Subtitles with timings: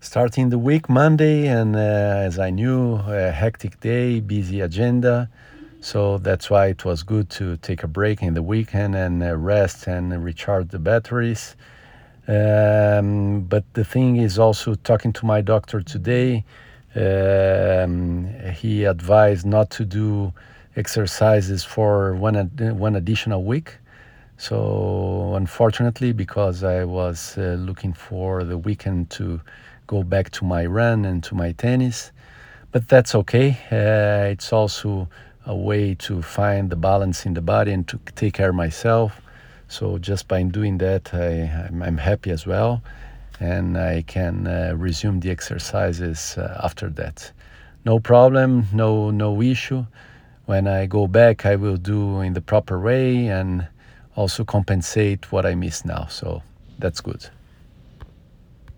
[0.00, 5.28] starting the week Monday, and uh, as I knew, a hectic day, busy agenda.
[5.80, 9.36] So that's why it was good to take a break in the weekend and uh,
[9.36, 11.56] rest and recharge the batteries.
[12.26, 16.44] Um, but the thing is also talking to my doctor today.
[16.94, 20.32] Um, he advised not to do
[20.76, 23.78] exercises for one ad- one additional week.
[24.40, 29.40] So unfortunately, because I was uh, looking for the weekend to
[29.88, 32.12] go back to my run and to my tennis,
[32.70, 33.58] but that's okay.
[33.72, 35.08] Uh, it's also
[35.44, 39.20] a way to find the balance in the body and to take care of myself.
[39.66, 42.80] So just by doing that, I, I'm, I'm happy as well,
[43.40, 47.32] and I can uh, resume the exercises uh, after that.
[47.84, 49.84] No problem, no no issue.
[50.46, 53.66] When I go back, I will do in the proper way and
[54.18, 56.06] also compensate what I miss now.
[56.06, 56.42] So
[56.80, 57.30] that's good.